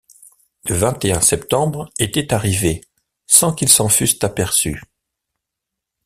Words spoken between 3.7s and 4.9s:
fussent aperçus.